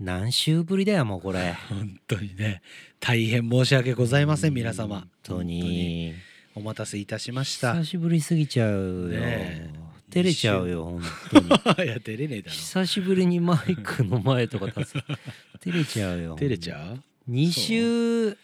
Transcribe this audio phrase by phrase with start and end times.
[0.00, 1.54] 何週ぶりだよもうこれ。
[1.68, 2.62] 本当にね。
[3.00, 5.00] 大変申し訳ございません皆様。
[5.00, 6.14] 本当に。
[6.54, 7.74] お待たせいたしました。
[7.74, 9.70] 久しぶりすぎちゃうよ、ねえ。
[10.10, 11.46] 照れちゃうよ本当に。
[11.84, 12.52] いや照れねえだろ。
[12.52, 14.92] 久しぶりにマイクの前とか立つ
[15.60, 18.34] 照れちゃうよ照れちゃう？2週2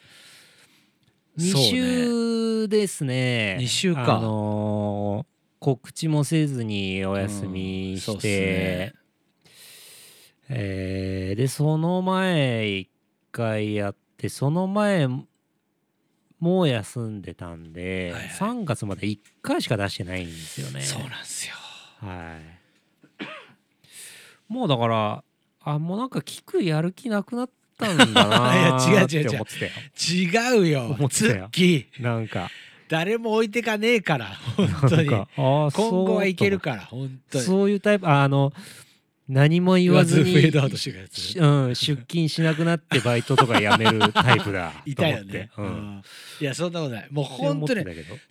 [1.39, 1.71] そうね。
[1.71, 3.57] 週ですね。
[3.59, 4.19] 二週か。
[4.19, 9.04] あのー告知もせずにお休みして、ね
[10.49, 12.87] えーでその前1
[13.33, 15.09] 回やってその前
[16.41, 18.31] もう休んでたんで、はいはい。
[18.31, 20.83] 3月まで1回しか出してないんですよね。
[20.83, 21.55] そうなんですよ。
[22.07, 22.65] はい。
[24.53, 25.25] もうだから
[25.63, 30.67] あもうなんか聞くやる気なくなったんだないや違うーって違う。
[30.67, 31.51] 違う思ってたよ。
[31.57, 32.51] 違うよ思なんか。
[32.89, 35.09] 誰も置いてかねえから 本当に。
[35.09, 37.45] 今後はいけるかから本当に。
[37.45, 38.53] そういうタイプああの
[39.29, 46.03] 何も言言わわずにうん、出勤しなくなってバイトとか辞めるタイプだいたよね、うん。
[46.41, 47.09] いやそんなことない。
[47.11, 47.85] もううん、本当に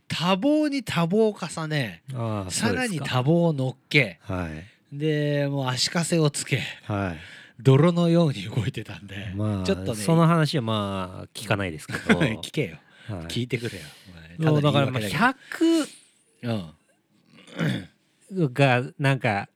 [0.07, 2.03] 多忙に多忙を重ね
[2.49, 4.65] さらに多忙を乗っけかはい。
[4.91, 7.17] でもう足かせをつけはい。
[7.59, 12.77] 泥のように動いてたんで、まあちょっとねその話はまあ聞かないですけど、はい、聞けよ。
[13.27, 15.87] 聞いてくれよ、だからまあただ100
[16.41, 16.73] 言い訳
[18.31, 19.49] だがなんか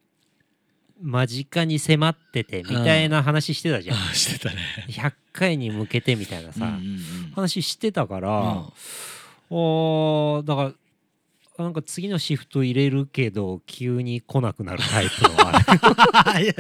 [1.02, 3.98] 間近に迫っててみたいな話してたじゃん。
[4.14, 4.58] してたね。
[4.90, 7.32] 100回に向けてみたいなさ、うんうんうん。
[7.36, 8.66] 話してたから、うん。
[9.50, 10.74] おーだから
[11.66, 16.54] なんか次のシフト入れるけど急に来なくなるタイプのあれ。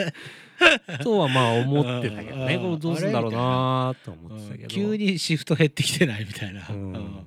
[1.04, 2.56] とはまあ思ってたけどね。
[2.56, 2.62] うん。
[2.62, 4.68] これどうすんだろうなーと思ってたけど。
[4.70, 6.94] 急にシフト減ってきてないみたいな、うん。
[6.94, 7.26] うん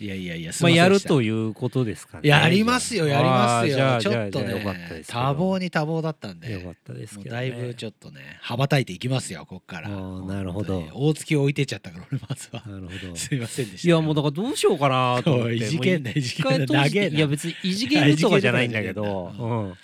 [0.00, 2.28] いやいやいやまあやるということですかね。
[2.28, 3.98] やりますよやりますよ。
[4.00, 4.64] ちょっとね
[5.08, 9.88] 多忙に多忙だったんでよかったですけど、ね、だいぶちょっとね羽ばたいていきますよこっから。
[9.88, 10.84] なるほど。
[10.94, 12.62] 大月を置いてっちゃったから俺まずは。
[12.66, 13.16] なるほど。
[13.16, 13.88] すいませんでした。
[13.88, 15.50] いやもうだからどうしようかなと思って。
[15.50, 19.74] おいいじけんないいや別にいじけるとかじゃないんだけど、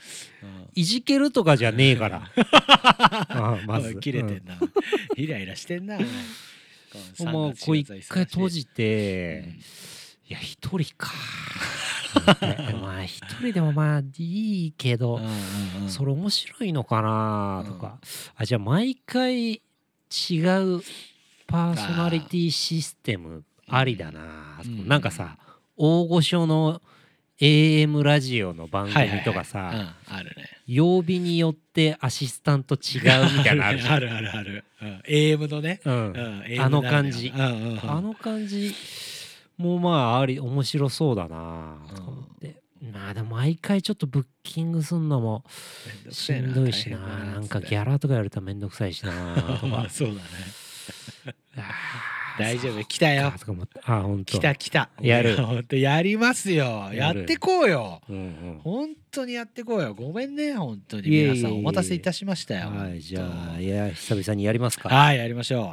[0.74, 3.10] いじけるとかじゃねえんだうん、いじけるとかじゃね
[3.40, 3.56] えから。
[3.56, 3.96] あ まず。
[3.96, 4.58] 切れてんな、
[5.16, 5.98] イライラしてんな
[7.20, 9.44] もうこう一回閉じて、
[10.28, 11.12] いや一人か。
[12.80, 15.20] まあ一人でもまあいいけど、
[15.88, 17.98] それ面白いのかなとか、
[18.36, 20.82] あじゃあ毎回違う
[21.46, 24.88] パーソナリティシステムありだな、うん。
[24.88, 25.36] なんかさ
[25.76, 26.80] 大御所の
[27.40, 30.48] AM ラジオの番組とかさ、あるね。
[30.66, 37.58] 曜日によってアシスタント違うみたいなのある あるあるある、うん、AM のね、あの感じならでは。
[37.58, 37.90] うんうんうん。
[37.90, 38.74] あの感じ
[39.56, 45.44] もまああり面白そうだなと思って、まあでも毎回ちょっとブッキングすんのも
[46.10, 46.98] しんどいしな。
[46.98, 49.66] なんかギャラとかやるとめんどくさいしなとか。
[49.66, 50.20] ま あそうだね。
[52.38, 52.84] 大丈夫。
[52.84, 53.32] 来たよ。
[53.84, 54.38] あ本当。
[54.38, 54.90] 来た来た。
[55.00, 55.36] やる。
[55.36, 56.90] 本当やりますよ。
[56.92, 58.02] やってこうよ。
[58.08, 58.60] うんうん。
[58.62, 59.94] 本当にやってこうよ。
[59.94, 61.08] ごめんね本当に。
[61.08, 64.88] 皆さんお待たせいたしましたよはいじゃあ本いや久々にやりますか。
[64.88, 65.72] 当はいやりましょ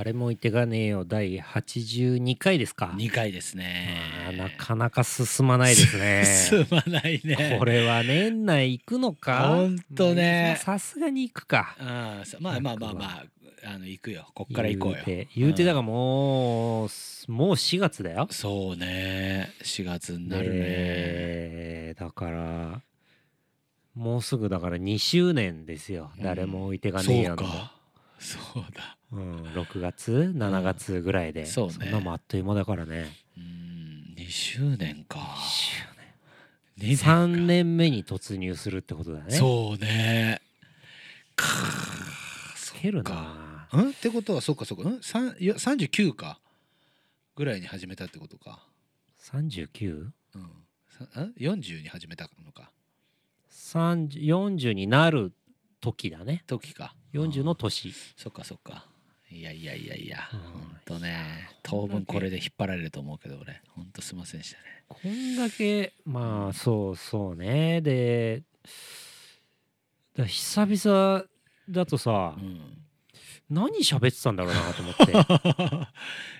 [0.00, 1.04] 誰もいてがねえよ。
[1.04, 2.92] 第82回ですか。
[2.94, 6.24] う2回ですあねーなかなか進まないですね。
[6.48, 7.56] 進まないね。
[7.58, 9.48] これは年内行くのか？
[9.48, 10.44] ほんとね。
[10.46, 11.76] まあさすがに行くか。
[11.78, 13.26] あまあまあまあまあ
[13.74, 14.26] あの行くよ。
[14.32, 15.02] こっから行こうよ。
[15.04, 16.88] 言うて言うてだからもう、
[17.28, 18.26] もう4月だよ。
[18.30, 19.50] そうね。
[19.62, 20.58] 4月になるね。
[20.60, 22.80] でだから
[23.94, 27.36] もうすぐだから2周年ですよ、うん誰も置いてがねえよの。
[27.36, 27.74] そうか。
[28.18, 31.88] そうだうん、6月7月ぐらいで、そうね。
[31.88, 33.10] んなもんあっという間だからね。
[33.36, 35.18] うん2周年か。
[36.78, 37.76] 2 23年。
[37.76, 39.32] 目に突入するってことだね。
[39.32, 40.40] そうね。
[41.36, 41.46] か
[42.80, 43.68] 蹴るか。
[43.72, 43.90] なうん？
[43.90, 44.88] ってことはそうかそうか。
[44.88, 45.02] うん？
[45.02, 46.38] さんいや39か
[47.36, 48.66] ぐらいに始めたってことか。
[49.22, 50.10] 39?
[50.34, 50.50] うん。
[50.88, 52.70] さん40に始めたのか。
[53.50, 55.32] 30 40になる
[55.80, 56.44] 時だね。
[56.46, 56.94] 時か。
[57.12, 57.92] 40の年。
[58.16, 58.86] そっかそっか
[59.30, 60.40] いやいやいやいやうん。
[60.40, 63.60] ほんとね当分これで引っ張られると思うけど俺。
[63.68, 64.64] ほんとすいませんでしたね。
[64.88, 67.80] こんだけまあそうそうね。
[67.80, 68.42] で
[70.16, 71.24] だ久々
[71.68, 72.60] だとさうん。
[73.48, 75.88] 何喋ってたんだろうなと思って。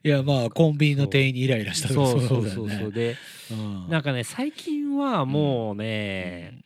[0.08, 2.06] いやまあコンビニの店員にイライラしたそう。
[2.06, 2.78] そうそうだよね。
[2.78, 3.16] そうで
[3.50, 3.88] うん。
[3.88, 6.62] なんかね最近はもうね、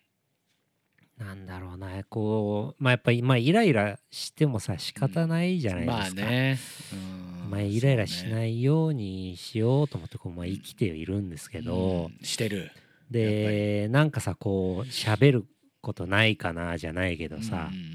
[1.18, 2.02] なんだろうな。
[2.04, 6.58] こうまあやっぱりまあイライラしてもさ仕方ないじゃないですか、まあね。
[6.92, 7.50] うん。
[7.50, 12.24] まあ、イライラしないようにしようと思ってこう、まあ、生きているんですけど、うん。
[12.24, 12.72] してる。
[13.10, 15.46] でなんかさこう喋る
[15.82, 17.94] ことないかなじゃないけどさ、うんうん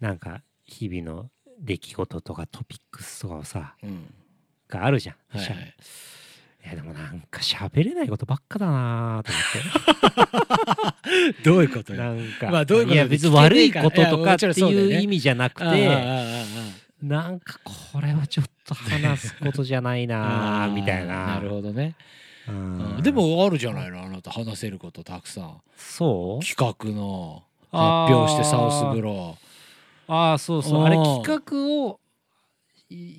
[0.00, 1.30] なんか日々の
[1.60, 3.88] 出来事とかトピックスとかをさうん。
[3.88, 4.14] うんうん
[4.72, 5.16] があるじゃん。
[5.28, 5.74] はいはい
[6.64, 11.42] いやでもなんか喋れないことばっかだなと思って。
[11.44, 12.02] どういうことよ？
[12.02, 12.96] なんか、まあどういうこと？
[12.96, 16.04] や別に悪いこととかっていう意味じゃなくて、
[17.02, 21.26] なんかこれはちょっと話すことじゃないなみたいな。
[21.26, 21.96] なるほどね、
[23.02, 25.60] でもあるじゃないのあなた話せることたくさん。
[25.76, 26.44] そう？
[26.44, 27.42] 企画の
[27.72, 29.36] 発表してサウスブロ
[30.06, 30.84] ああそうそう。
[30.84, 31.98] あれ企画を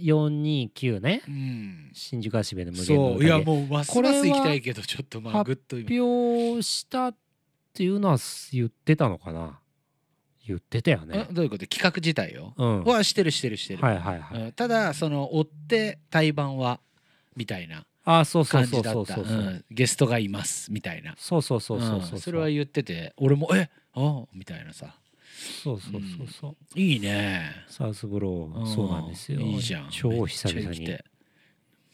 [0.02, 1.22] 429ね。
[1.28, 1.92] ーうん。
[1.94, 3.24] 新宿足部の無限のそう。
[3.24, 7.16] いやもうますこれはます行きたいけどちょっとまあグッと今発表したっ
[7.74, 8.18] ていうのは
[8.52, 9.60] 言ってたのかな？
[10.46, 11.28] 言ってたよね。
[11.30, 11.66] えどういうこと？
[11.68, 12.54] 企画自体を？
[12.58, 12.84] うん。
[12.84, 14.42] はしてるしてるしてる、はいはいはい。
[14.42, 14.52] うん。
[14.52, 16.80] ただその追って対バンは
[17.36, 19.26] みたいなああそうそうそうそうそう。
[19.26, 19.66] そううん。
[19.72, 21.16] ゲストがいますみたいな。
[21.18, 22.00] そうそうそうそうそう。
[22.14, 22.20] うん。
[22.20, 23.70] それは言ってて俺もえ？
[23.96, 24.96] ああみたいなさ
[25.64, 26.80] そうそうそうそう。
[26.80, 27.52] いいね。
[27.68, 28.64] サウスブロうん。
[28.64, 29.40] ーそうなんですよ。
[29.42, 29.90] いいじゃん。
[29.90, 30.98] 超久々に。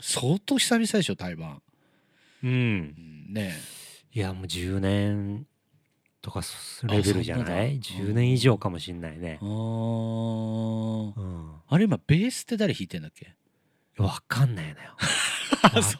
[0.02, 1.62] 相当久々でしょ対バン、
[2.44, 2.52] うん。
[2.52, 3.54] うん、ね。
[4.14, 5.46] いやもう10年
[6.22, 6.42] とか
[6.84, 9.40] レベルじゃない？10年以上かもしんないね。
[9.42, 11.20] あー。
[11.20, 11.52] うん。
[11.68, 13.36] あれ今ベースって誰弾いてんだっけ？
[13.98, 14.96] わかんないのよ。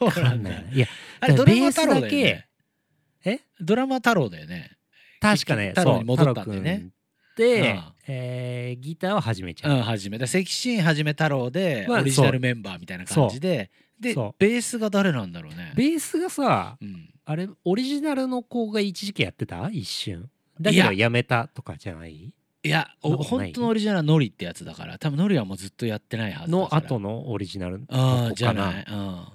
[0.00, 0.72] わかなんないの。
[0.72, 0.86] いや
[1.20, 2.10] あれドラマ太郎だよベースだね。
[2.10, 3.40] けえ？
[3.60, 4.76] ドラマ太郎だよね。
[5.20, 5.68] 確かね。
[5.76, 6.86] 太郎に戻ったんだよね。
[6.86, 6.99] そ
[7.44, 7.82] うん。
[8.06, 10.18] えーギターを始めちゃう、うん始め。
[10.18, 13.70] た関真はじめ太郎でまあオリジナルメンバーみたいな感じで。
[14.00, 15.72] でベースが誰なんだろうね。
[15.76, 17.10] ベースがさうん。
[17.26, 19.68] あれオリジナルの子が一時期やってた？
[19.70, 20.30] 一瞬。
[20.60, 22.32] だけどいややめたとかじゃない？
[22.62, 24.98] いや本当のオリジナルはノリってやつだから。
[24.98, 26.82] 多分ノリはもうずっとやってないはずだのから。
[26.82, 27.96] 後のオリジナルの子か
[28.28, 28.34] な？
[28.34, 29.32] じゃない、うん、あ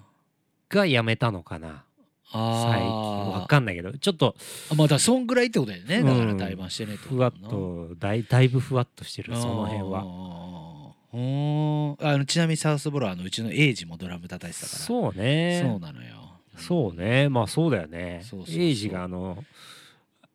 [0.69, 1.67] がやめたのかな？
[1.69, 1.83] あ
[2.31, 2.89] 最近。
[3.31, 3.93] わかんないけど。
[3.93, 4.35] ちょっと
[4.75, 6.01] まあだそんぐらいってことだよね。
[6.03, 10.05] だからうん対バンしてねとふわっとだいだいぶふわっとしてるその辺は。
[10.05, 14.79] はあのちなみにサウスボロはあのうちのエイジもドラム叩いてたから。
[14.79, 15.61] そうね。
[15.63, 16.09] そうなのよ。
[16.57, 17.29] そうね。
[17.29, 18.21] まあそうだよね。
[18.49, 19.43] エイジがあの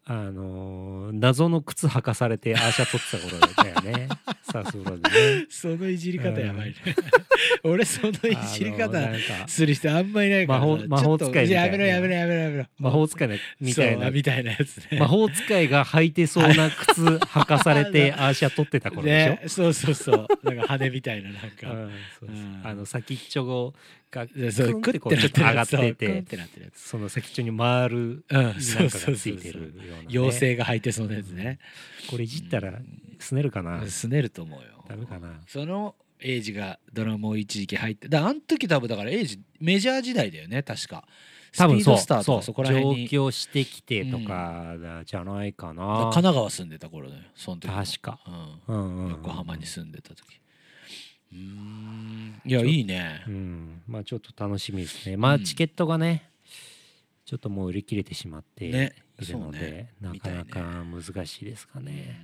[0.04, 4.08] あのー謎の靴履かされてアーシャ取ってた頃だよね。
[4.50, 5.46] サウスブローでね。
[5.50, 6.74] そのいじり方やばいね。
[7.62, 8.14] 俺そのい
[8.54, 9.08] じり方
[9.46, 14.10] する人あんまいないからさ魔法魔法使いみたいやめろやめろやめろやめろ魔法使いみたいな。
[14.10, 23.74] みたいなやつね魔法使いが履いてそうな靴履かされてアーシャ取ってた頃でしょ、ねそうそうそうなんか羽みたいななんうかあの先っちょ
[24.10, 26.18] がでそうクンってこうちょっと上がってて。
[26.20, 26.80] ってなってるやつ。
[26.80, 31.58] その先っちょに回るうんなんかがそうそうついてるような、ね、妖精が履いてそうなやつね。
[32.10, 32.78] これいじったら
[33.18, 34.84] すねるかな、すねると思うよ。
[34.88, 35.40] ダメかな。
[35.46, 41.06] そのエイジがドラムを一時期入ってだあの時多分だからエイジメジャー時代だよね確か。
[41.56, 41.98] 多分そう。
[41.98, 42.38] スターとそう。
[42.38, 48.20] かそこら辺上に京してきてとかだじゃないか神な、奈川住んでた頃だよその時も確か、
[48.68, 48.74] うん。
[48.74, 49.10] うんうんうん。
[49.10, 50.40] 横浜に住んでた時。
[51.32, 52.09] うーん
[52.44, 53.22] いやいいね。
[53.26, 53.82] うん。
[53.86, 55.16] まあちょっと楽しみですね。
[55.16, 56.30] まあうんチケットがね、
[57.24, 59.92] ちょっともう売り切れてしまっていねるので、そうね。
[60.00, 62.18] なかなか難しいですかね。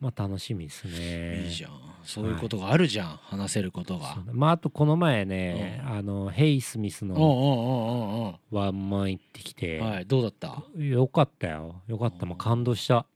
[0.00, 1.44] まあ楽しみですね。
[1.44, 1.80] いいじゃん。
[2.02, 3.16] そういうことがあるじゃん。
[3.22, 4.18] 話せることが。
[4.32, 10.06] まああとこの前ね、あのヘイ・スミスのワンマン行ってきて、うはい。
[10.06, 10.64] どうだった？
[10.76, 11.76] よかったよ。
[11.86, 12.26] よかった。
[12.26, 13.06] もう感動した。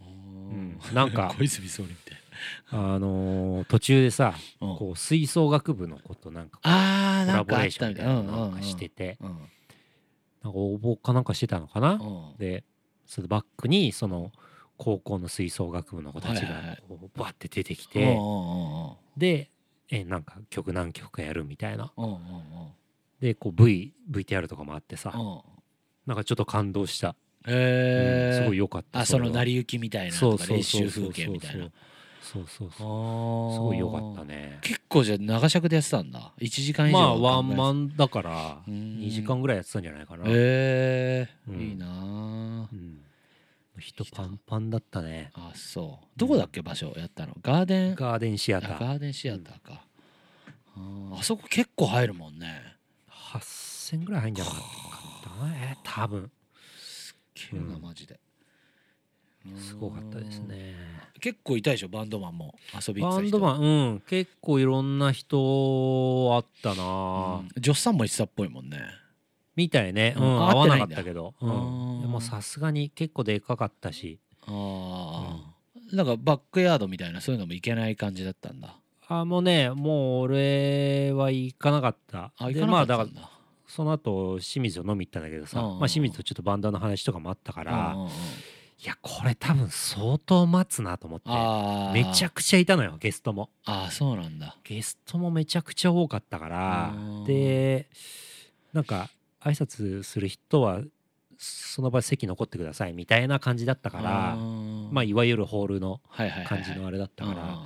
[0.00, 0.78] うん。
[0.94, 2.17] なんか小泉総理みたい
[2.70, 4.76] あのー途中でさなうん。
[4.76, 9.16] こう吹奏楽部のことなんかコラボレーションみたいなのなんかしてて。
[9.20, 9.38] うん
[10.40, 11.94] なんか応募かなんかしてたのかな？
[11.94, 12.38] うん。
[12.38, 12.62] で
[13.06, 14.30] そのバックにその
[14.76, 18.16] 高校の吹奏楽部の子たちがこうバッて出てきて
[19.16, 19.50] で
[19.90, 21.92] えなんか曲何曲かやるみたいな。
[23.20, 25.12] でこう V VTR とかもあってさ
[26.06, 27.16] なんかちょっと感動した、
[27.46, 29.00] へえうんすごい良かった。
[29.00, 31.68] あその成り行きみたいなそうとか練習風景みたいな
[32.32, 33.52] そうそうそう。
[33.52, 34.58] すすごい良かったね。
[34.62, 36.32] 結構じゃあ長尺でやってたんだ。
[36.38, 38.74] 1時間以上まあワンマンンだからうん。
[39.00, 41.60] 2時間ぐらいやってたんじゃないかな、へえうん。
[41.60, 43.00] いいなあうん、
[43.78, 45.30] 人パンパンだったね。
[45.34, 46.06] あそう。
[46.16, 47.34] どこだっけ場所やったの？
[47.42, 47.94] ガーデン？
[47.94, 48.80] ガーデンシアあター。
[48.80, 49.82] ガーデンシアターか。
[50.76, 51.18] あー。
[51.20, 52.62] あそこ結構入るもんね。
[53.10, 54.60] 8000ぐらい入んじゃなかっ
[55.22, 55.54] たかな。
[55.56, 56.30] えー多分。
[57.34, 58.18] 急なマジで
[59.56, 60.74] すごかったですね。
[61.20, 61.88] 結構いたでしょ？
[61.88, 62.54] バンドマンも
[62.86, 67.48] 遊びバンドマンうん結構いろんな人あったな、うん。
[67.60, 68.78] ジョスさんも言ってたっぽいもんね。
[69.56, 70.26] みたいね、ううん。
[70.26, 71.98] 合わなかったけど、あうー。
[71.98, 74.20] ん、でもさすがに結構でかかったし。
[74.46, 78.76] ああ、なんかバックヤードみたいなそういうのもいけない感じだったんだ。
[79.08, 82.30] あもうねもう俺は行かなかった。
[82.38, 83.30] あ行かなかったんだ、でまあだから
[83.66, 85.80] その後清水と飲み行ったんだけどさ、うんうんうん。
[85.80, 88.10] まあ、清水とちょっとバンドの話とかもあったから、うんうんうん
[88.80, 91.28] いやこれ多分相当待つなと思って。
[91.92, 93.50] めちゃくちゃいたのよゲストも。
[93.64, 94.56] あーそうなんだ。
[94.62, 96.92] ゲストもめちゃくちゃ多かったから。
[96.94, 97.24] うん。
[97.24, 97.88] で
[98.72, 100.80] なんか挨拶する人は
[101.38, 104.36] その場で席残ってくださいみたいな感じだったから
[104.90, 106.62] まあいわゆるホールのはいはいはいはい。
[106.64, 107.64] 感じのあれだったから、うん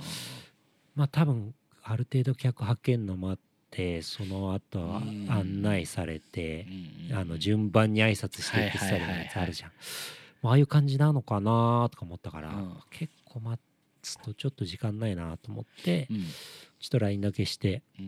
[0.95, 1.53] まあ多分
[1.83, 4.79] ある程度客派遣の待ってその後
[5.27, 6.67] 案内されて、
[7.09, 9.27] うんあの順番に挨拶していくスタイルのやはいはい。
[9.27, 9.63] はいはいつ
[10.49, 12.77] ああいう感じなのかなとか思ったから、うん。
[12.89, 13.61] 結構待
[14.01, 16.23] つとちょっと時間ないなと思って、うん。
[16.79, 18.05] ちょっと LINE だけして、うん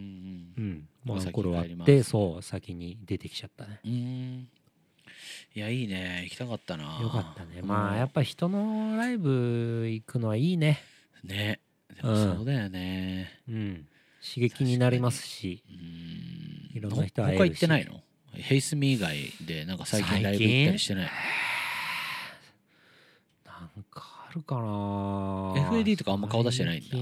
[0.58, 1.92] うん、もうあの頃終帰ります。
[1.92, 3.80] わってそう先に出てきちゃったね。
[3.86, 4.50] うんうん。
[5.56, 6.22] いやいいね。
[6.24, 7.00] 行きたかったな。
[7.02, 7.60] よかったね。
[7.62, 7.68] うん。
[7.68, 10.82] まあやっぱ人のライブ行くのはいいね。
[11.24, 11.62] ね。
[11.90, 13.32] でそうだよね。
[13.48, 13.88] うん、
[14.22, 15.64] 刺激になりますし。
[15.70, 16.78] うん。
[16.78, 17.50] いろんな人会えるし。
[17.50, 18.02] 他行ってないの？
[18.34, 19.16] ヘイスミ以外
[19.48, 21.10] でなんか最近ライブ行ったりしてない？
[23.76, 24.62] なんかあるかな。
[25.70, 26.98] FAD とかあんま顔出してないんだ。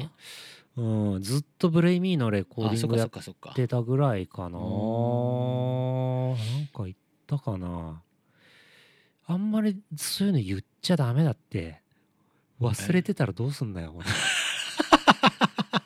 [0.75, 3.09] うんずっとブレイミーのレコーディングやっ
[3.53, 4.57] てたぐらいかな。
[4.57, 6.35] うなん
[6.73, 6.95] か言っ
[7.27, 8.01] たかな。
[9.27, 11.83] あんまりそういうの言っちゃダメだって。
[12.63, 14.07] 忘れてたらどうすんだよ俺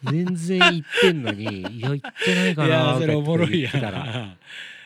[0.25, 4.38] 全然言ってんのにいや言ってないかいなやそれおもろいやとか言ってたら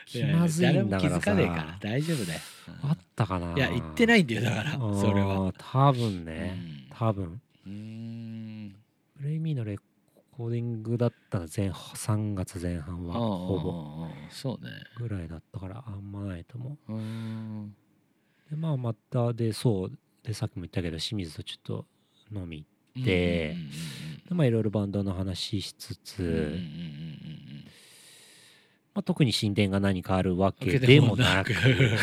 [0.06, 1.20] 気まずいんだからさ。
[1.20, 2.40] 誰も気づかねえから大丈夫だよ。
[2.82, 2.90] うん。
[2.90, 3.52] あったかな。
[3.52, 5.38] いいや言ってないんだよだからそれは。
[5.40, 6.86] うん多分うねん。
[6.90, 7.40] 多分。
[7.66, 8.76] うーん。
[9.16, 9.76] ブレイミーのレ
[10.36, 13.72] コーディングだったら前3月前半はほぼ。
[14.04, 14.70] ぼそうね。
[14.98, 17.70] ぐらいだったからあんまないと思う
[18.50, 19.92] でまあまたでそう。
[20.22, 21.86] でさっきも言ったけど清水とちょっと
[22.32, 23.56] 飲み行で
[24.28, 27.01] でまあいろいろバンドの話しつつ、うん
[28.94, 31.54] まあ、特に進展が何かあるわわけけでもなく。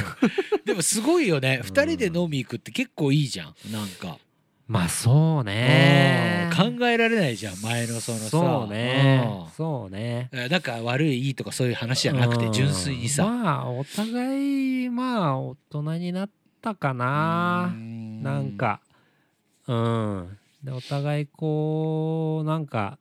[0.65, 1.58] でもすごいよね。
[1.58, 1.62] ん。
[1.62, 3.72] 二人で飲み行くって結構いいじゃん。
[3.72, 4.17] なんか。
[4.67, 6.50] まあそうね。
[6.51, 6.77] うん。
[6.77, 8.29] 考えられないじゃん前のそのさ。
[8.29, 9.24] そうね。
[9.46, 9.51] うん。
[9.51, 10.29] そうね。
[10.31, 13.25] えなんか悪いいいとかそういう話じゃなくて純粋にさ。
[13.25, 16.29] うんまあお互いまあ大人になっ
[16.62, 17.74] たかな。
[17.75, 18.79] なんか。
[19.67, 20.38] うん。
[20.63, 22.98] でお互いこうなんか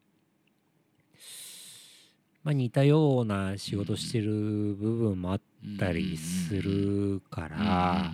[2.45, 5.41] まあ似たような仕事してる部分もあっ
[5.79, 8.13] たりするから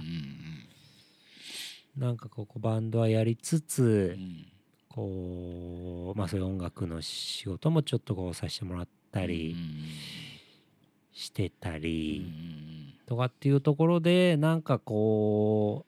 [1.96, 4.18] なんかここバンドはやりつつ
[4.88, 9.56] こうまあそういう音楽の仕事もちょっとこうさせてもらったり
[11.12, 12.26] してたり
[13.06, 15.86] とかっていうところでなんかこ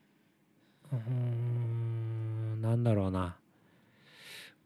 [0.93, 3.37] ううんなんだろうな。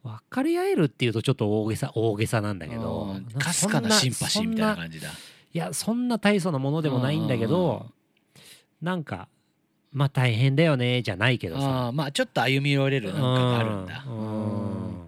[0.03, 3.25] 分かり合えるっていうとちょっと大げさ大げさなんだけどうん。
[3.39, 5.09] かすかなシンパシーみたいなじ感じだ。
[5.09, 7.87] いやそんな大層なものでもないんだけど
[8.81, 9.29] なんか
[9.93, 14.05] まあ大変だよねじゃないけどあさーまあちょっと歩み寄れるなんかがあるんだ。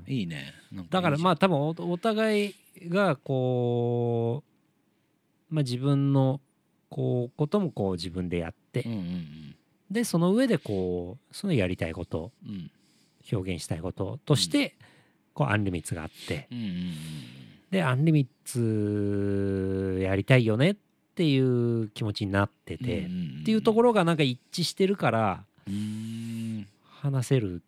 [0.09, 0.53] いいね。
[0.91, 2.55] だからまああ多分おお互い
[2.89, 4.43] がこ
[5.51, 6.41] う、まあ、自分の
[6.89, 8.87] こうこともこう自分でやって、
[9.91, 12.71] でその上でこうそのやりたいことうんうん
[13.31, 14.75] 表現したいこととして、
[15.35, 16.49] こうアンリミッツがあって。
[17.71, 20.76] でアンリミッツやりたいよねっ
[21.14, 23.09] ていう気持ちになってて、
[23.43, 26.67] っていうところろがなんか一致してるからうん。
[27.02, 27.62] 話せる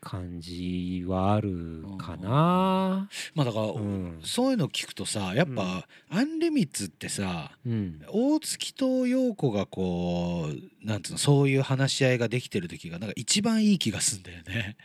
[0.00, 3.08] 感じはあるかな。
[3.34, 14.76] まあだからうんそういうの聞くとさやっうんぱアンリミッツってさうん大月と陽子がこうなんつうのそういう話し合いができてる時がなんか一番いい気がすんだよね。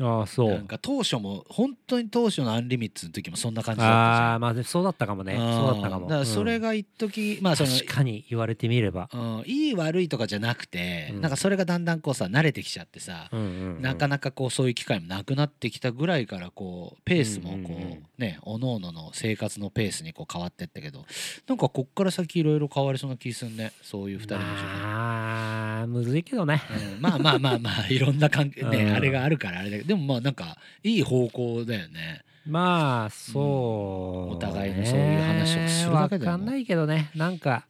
[0.00, 0.50] ああそう。
[0.50, 3.98] なんか当初も本当に当初のアンリミッツの時もそんな感じだったじゃん。
[3.98, 5.36] ああまあそうだったかもね。
[5.36, 9.42] そうだったかもだからそれが、が一時まあその確かに言われてみれば、うん。
[9.46, 11.20] いい悪いとかじゃなくて、うん。
[11.20, 13.46] なんかそれがだんだんこうさ慣れてきちゃってさ、うんうん
[13.76, 13.82] うん。
[13.82, 18.02] なかなかこうそういう機会もなくなってきたぐらいからこうペースもこう、うんうんうん。
[18.18, 21.04] ねおののの生活のペースにこう変わってったけど
[21.48, 23.72] なんかこっから先いろいろ変わりそうな気すんね。
[23.82, 26.62] そういう二人の時間、まあむずいけどね。
[26.96, 27.02] うん。
[27.02, 28.94] まあまあまあまあいろんな関係ね、うん。
[28.94, 32.22] あれがあるからあれだけどでもまあなんかいい方向だよね。
[32.46, 37.10] まあそう、お互いのそういう話をするだけでもわかんないけどね。
[37.14, 37.66] なんか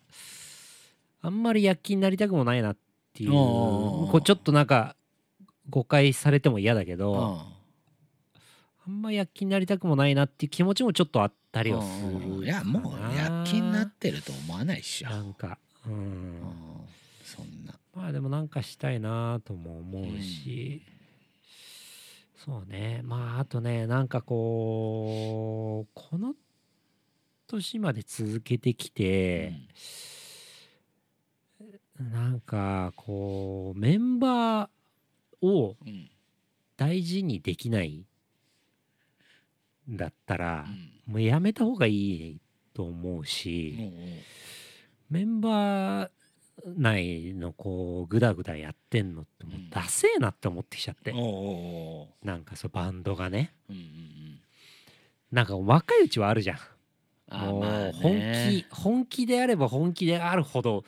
[1.20, 2.76] あんまり躍起になりたくもないなっ
[3.14, 3.30] ていう。
[3.30, 4.96] こうちょっとなんか
[5.68, 7.52] 誤解されても嫌だけど、うん。
[8.84, 11.88] あんま躍起になりたくもないなっていう気持ちもちょっとあったりはす
[12.40, 15.10] るいやもう躍起になってると思わないっしょ。
[15.10, 16.40] なんかうん、うん。
[17.24, 17.74] そんな。
[17.94, 20.82] まあでもなんかしたいなとも思うし、
[22.44, 23.02] そうね。
[23.04, 26.34] まああとねなんかこうこの
[27.46, 29.52] 年まで続けてきて、
[32.00, 36.08] なんかこうメンバーをうん。
[36.78, 38.06] 大事にできない
[39.88, 40.64] んだったら
[41.06, 41.12] う、ん。
[41.12, 42.40] もうやめた方がいい
[42.74, 43.92] と思うし、おうおう
[45.10, 46.10] メンバー
[46.64, 49.70] 内のこうグダグダやってんのってもううん。
[49.70, 53.52] ダセえなって思ってきちゃって、おうなんかそうバンドがね。
[53.68, 54.40] うんうんうん。
[55.32, 56.58] なんか若いうちはあるじゃん。
[57.30, 60.84] あもうまあ本ね気本気であれば本気であるほど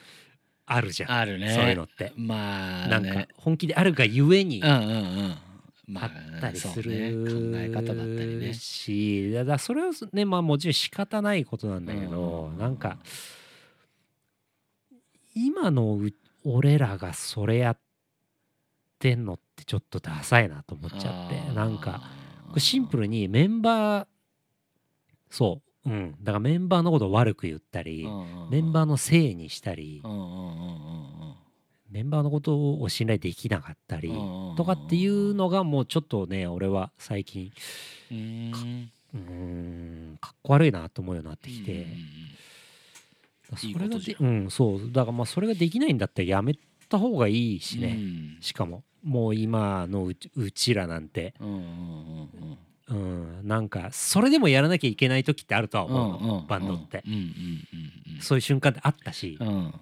[0.66, 1.54] あるじゃん、あるね。
[1.54, 4.83] そういうのって、まあなんかね本気であるがゆえにうんうんう
[5.28, 5.37] ん。
[5.87, 8.54] まあったりするね、考え方だったりね。
[8.54, 12.99] しだからそれはねまあもちろん仕方ないことなんだけど、うなんか
[15.34, 16.10] 今のう
[16.44, 17.78] 俺らがそれやっ
[18.98, 22.02] てんのってちょっとダサいなと思っちゃってなんか
[22.58, 24.06] シンプルにメンバー
[25.30, 26.14] そううん。
[26.22, 28.06] だからメンバーのことを悪く言ったり
[28.50, 30.02] メンバーのせいにしたり
[31.90, 34.12] メンバーのことを信頼できなかったり
[34.56, 37.52] とかっていうのがもうちょっとね俺は最近
[38.10, 38.90] うん。
[39.14, 41.86] うんかっこ悪いなと思うようになってきて、
[43.62, 44.92] いいことうんそう。
[44.92, 46.54] だからまあそれができないんだったらやめ
[46.88, 48.84] た方がいいしうんね、しかも。
[49.02, 51.68] もう今のうちうちらなんて、うんうんうん
[52.90, 53.38] うん。
[53.38, 56.23] うん、なんかそれでもやらなきゃいけない時ってあるとは思う。
[56.23, 57.28] の、バンドって、うんうんうん
[58.16, 58.20] うん。
[58.20, 59.75] そういう瞬間ってあったし、うん。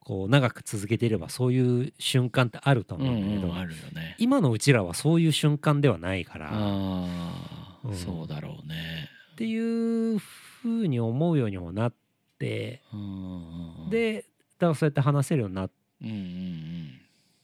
[0.00, 4.16] こう長く続けていればそういう瞬間ってあるとうん思うんだけど、うんあるよね。
[4.18, 7.94] 今のうちらはそういう瞬間ではないから、っああうん。
[7.94, 9.08] そうだろうね。
[9.36, 11.94] ていうふうに思うようにもなっ
[12.38, 12.80] で
[14.58, 15.70] だからそうやって話せるようになっ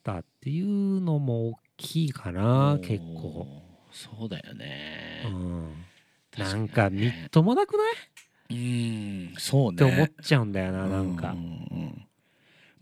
[0.03, 3.47] たっていうのも大きいかな結構、
[3.93, 5.23] そうだよね。
[5.27, 5.75] うん、
[6.39, 7.85] なんかみっともなくな
[8.51, 8.55] い？
[8.55, 9.75] うんそうね。
[9.75, 11.31] って思っちゃうんだよななんか。
[11.33, 12.07] うん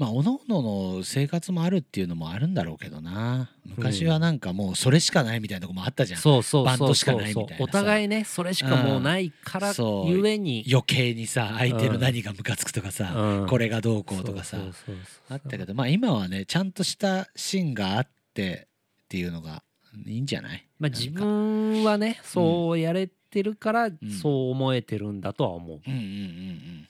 [0.03, 3.51] まあおののの生活もあるっていうのもあるんだろうけどな。
[3.65, 6.89] 昔はなんかもうそれしかないみたいなとこもあったじゃん、そうそうバンそう。
[6.89, 7.63] ドしかないみたいなさ。
[7.63, 9.73] お互いねそれしかもうないから
[10.07, 10.65] ゆえに。
[10.69, 13.47] 余計にさ相手の何がムカつくとかさ、うん。
[13.47, 14.59] これがどうこうとかさ
[15.29, 15.73] あったけど。
[15.73, 18.67] まあ今はねちゃんとした芯があって
[19.05, 19.63] っていうのが
[20.05, 20.67] いいんじゃない？
[20.81, 23.99] まあ自分はねそうやれてるからん。
[24.21, 25.89] そう思えてるんだとは思う。
[25.89, 26.87] んうんうん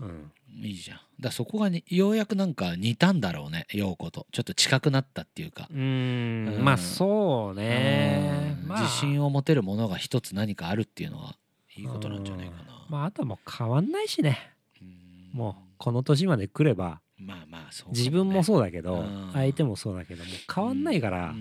[0.00, 0.32] う、うん、うん
[0.62, 1.00] いいじゃん。
[1.20, 4.26] だそこがにようやくなんか似たんだろうね陽子と。
[4.32, 5.68] ちょっと近くなったっていうか。
[5.70, 6.54] うーん。
[6.56, 6.64] うん。
[6.64, 8.56] まあそうね。
[8.62, 8.68] うん。
[8.68, 8.82] まあ。
[8.82, 11.36] 自信を持てるものが一つ何かあるっていうのは
[11.76, 14.52] いいことなんじゃないかな、まああとはもう変わんないしね。
[14.80, 15.38] うん。
[15.38, 17.00] もうこの年まで来れば。
[17.16, 17.98] まあまあそうかね。
[17.98, 19.30] 自分もそうだけどうん。
[19.32, 21.34] 相手もそうだけどもう変わんないから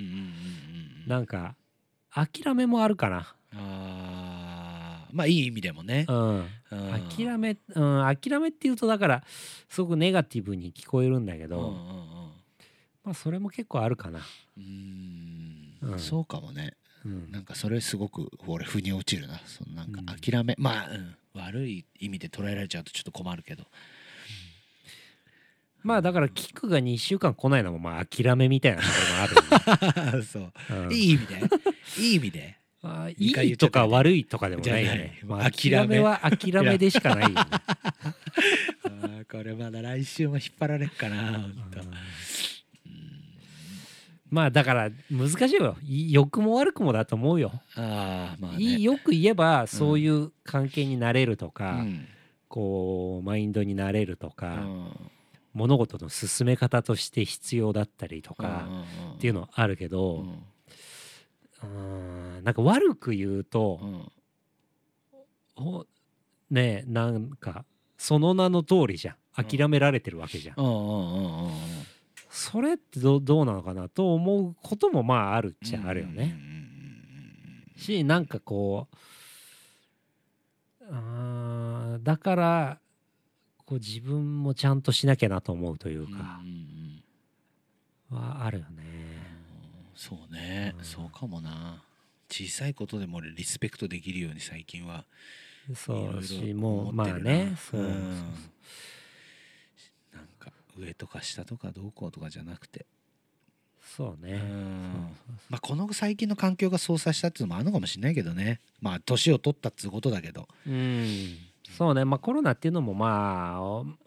[1.07, 1.55] なんか
[2.13, 3.35] 諦めもあるかな。
[3.53, 5.15] あー。
[5.15, 6.05] まあいい意味でもね。
[6.07, 7.09] う、んうん。
[7.09, 9.23] 諦めうん諦めっていうとだから
[9.69, 12.31] すごくネガティブに聞こえるんだけどうんうんうん。
[13.03, 14.19] まあそれも結構あるかな。
[14.19, 15.77] うーん。
[15.81, 15.99] うん。
[15.99, 16.73] そうかもね。
[17.05, 17.31] うん。
[17.31, 19.39] なんかそれすごく俺腑に落ちるな。
[19.45, 20.05] そのなんかうん。
[20.19, 23.63] 諦め、まあ、うん、悪い意味で捉えられちゃうとちょっと困るけど。
[25.81, 28.93] まあだからキックが2週間来ないのもまあ諦めみたいなとこ
[29.87, 30.93] ろもあるん そう。
[30.93, 31.41] いい意味で。
[31.97, 35.19] いい意味であー二回いいとか悪いとかでもないよね。
[35.25, 36.77] まあ、諦めは諦め。
[36.77, 37.35] でしかないよね。
[37.35, 41.79] あーこれまだ来週も引っ張られっかなほんと。
[41.79, 41.91] うん。
[44.29, 45.75] まあだから難しいよ。
[45.83, 47.51] い良くも悪くもだと思うよ。
[47.75, 48.79] ああまあね。
[48.79, 52.07] よく言えばそういう関係になれるとか、うん。
[52.47, 55.11] こうマインドになれるとうか、ん。
[55.53, 58.67] 物事の進め方として必要だったりとか、
[59.17, 60.43] っていうのはあるけうど、ん
[61.63, 62.43] うん。
[62.43, 64.11] なんか悪く言うとう、ん
[65.55, 65.85] ほ
[66.49, 67.65] ねえなんか
[67.97, 69.15] その名の通りじゃん。
[69.41, 70.55] 諦められてるわけじゃん、
[72.29, 76.35] それってどどうなのかなと思うこともまああるっちゃあるよね、
[77.77, 82.79] しなんかこうあーだから
[83.65, 86.41] こう自分もちゃんとしなきゃなと思うというか
[88.09, 88.83] はあるよね
[89.99, 90.85] そうね、うん。
[90.85, 91.83] そうかもな。
[92.31, 95.03] 小さいことでも俺リスペクトできるように最近は
[95.75, 97.57] そういしもうまあね。
[97.69, 97.91] そうそう。
[97.91, 98.15] うん。
[100.13, 102.85] なんか上とか下とかどうこうとかじゃなくて、
[103.83, 104.41] そうね、
[105.49, 108.61] まあこの最近の環境が操作したっていうのもあるのかもしれないけどね。
[108.79, 110.47] まあ年を取ったっつうことだけど。
[110.65, 111.35] うん。
[111.77, 112.05] そうね。
[112.05, 113.59] まあコロナっていうのもま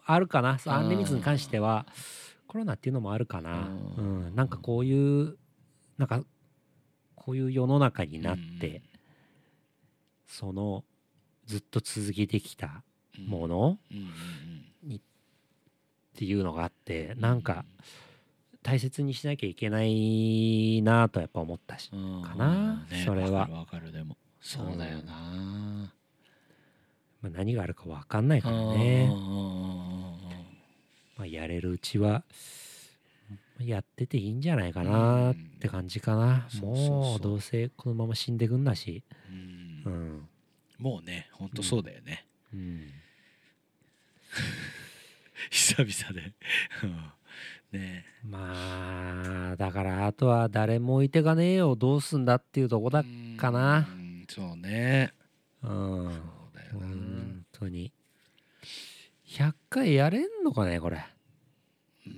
[0.05, 0.57] ああるかな。
[0.65, 1.85] アンリミッツに関しては。
[2.47, 3.67] コロナっていうのもあるかな。
[3.97, 4.35] ううんん。
[4.35, 5.37] なんかこういう
[5.97, 6.23] なんか
[7.15, 8.81] こういう世の中になって、
[10.27, 10.83] その
[11.45, 12.83] ずっと続けてきた
[13.27, 13.77] もの
[14.83, 14.99] にっ
[16.15, 17.65] ていうのがあってなんか
[18.61, 21.97] 大切にしなきゃいけないなとやっぱ思ったしか
[22.35, 23.47] な、ね、それは。
[23.47, 25.93] わかるでもそうだよな、
[27.21, 29.07] まあ、何があるか分かんないからね。
[31.15, 32.23] まあ、やれるうちは
[33.59, 39.03] やってていいんじゃないかなって感じかな、もうどうせこのまま死んでくんだし、
[39.85, 40.27] うん、
[40.77, 42.87] もうねほんとそうだよね、うん、
[45.49, 46.33] 久々で。
[47.71, 48.05] ね。
[48.23, 51.75] まあだからあとは誰も置いてかねえよ。
[51.75, 53.03] どうすんだっていうとこだ
[53.37, 53.87] かな。
[54.29, 55.11] そうね。
[55.63, 55.69] うん。
[55.69, 56.87] そうだよな。
[56.87, 57.91] 本当に。
[59.27, 61.03] 100回やれんのかねこれ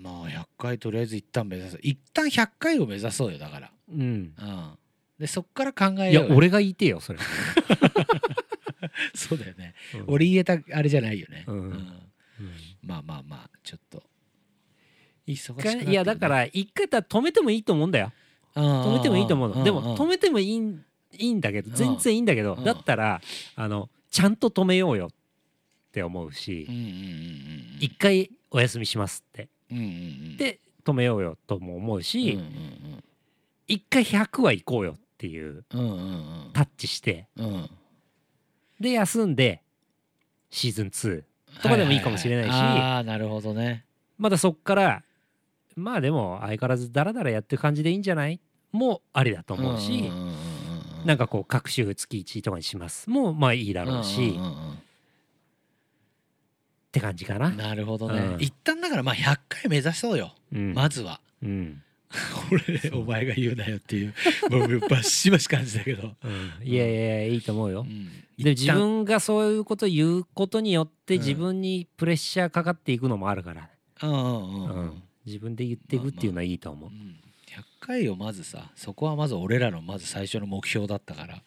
[0.06, 1.80] まあ100回とりあえず一旦目指す。
[1.82, 3.72] 一旦100回を目指そうよだから。
[3.92, 4.34] うん、うん、
[5.20, 7.20] でそっから考えよういや俺が言いてよそれ。
[9.16, 12.02] そうだよね、うん、俺言えたあれじゃないよね、うん、うん、
[12.84, 14.04] まあまあまあちょっと。
[15.28, 18.14] 忙しいやだから一回たら止めてもいいと思うんだよ。
[18.54, 19.64] 止めてもいいと思うの。
[19.64, 20.58] でも止めてもいい
[21.18, 23.22] いいんだけど全然いいんだけどだったら
[23.56, 25.10] あのちゃんと止めようよっ
[25.92, 26.68] て思うし
[27.80, 29.50] 一回お休みしますって。
[29.70, 32.40] で止めようよとも思うし
[33.68, 35.66] 一回100は行こうよっていう
[36.54, 37.28] タッチして
[38.80, 39.62] で休んで
[40.50, 41.24] シーズン2
[41.62, 43.86] とかでもいいかもしれないし、ああなるほどね。
[44.18, 45.04] まだそっから
[45.76, 48.40] まあでも相変わらずダラダラやってる感じでいいんじゃない？
[48.72, 50.12] もありだと思うし
[51.04, 53.10] なんかこう各週月1とかにします。
[53.10, 54.40] もうまあいいだろうし
[56.96, 57.50] って感じかな。
[57.50, 61.82] なるほどね、うん、一旦だからまあ100回目指そうよ、うん、まずは、うん、
[62.52, 64.14] 俺お前が言うなよっていう
[64.50, 67.86] もうバシバシ感じだけど、うん、いやいやいいと思うよ、
[68.38, 73.70] で自分がそういうこと言うことによって自分にプレッシャーかかっていくのもあるから、
[74.02, 77.06] うん自分で言っていくっていうのはいいと思う、まあま
[77.58, 81.42] あ、100回をまずさそこはまず俺らのまず最初の目標だったから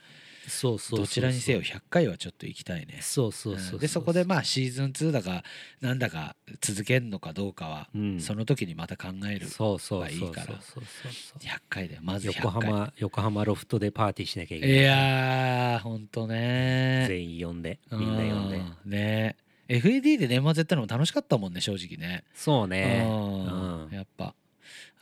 [0.48, 2.98] そうそうどちらにせよ100回はちょっと行きたいね。
[3.00, 5.44] そうそうそう、でそこでまあシーズン2だか
[5.80, 10.58] なんだか続けるのかどうかは、うん、その時にまた考えるがいいから。
[10.58, 17.06] 100回でまず横浜横浜ロフトでパーティーしなきゃいけないいやーほんとね。
[17.08, 17.78] 全員呼んで。
[17.92, 18.60] みんな呼んで。
[18.84, 19.36] ね。
[19.68, 22.24] FAD で年末やったのも楽しかったもんね正直ね。
[22.34, 24.34] そうね、うん、やっぱ。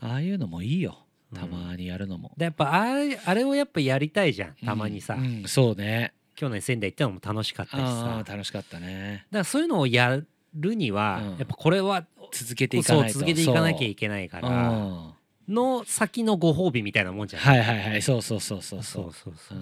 [0.00, 4.54] ああいうのもいいよたまにやるのも、でやっぱあれあれをやっぱやりたいじゃん。
[4.64, 5.24] たまにさ、うん。
[5.24, 8.22] うんそうね去年仙台行ったのも楽しかったしさ。
[8.26, 9.24] 楽しかったね。
[9.30, 10.20] だからそういうのをや
[10.54, 11.38] るには、うん。
[11.38, 13.20] やっぱこれは続けていかないと。
[13.20, 15.14] 続けていかなきゃいけないから
[15.48, 18.02] の先のご褒美みたいなもんじゃない、はいはいはい。
[18.02, 19.12] そうそうそうそうそう。
[19.12, 19.58] そうそう、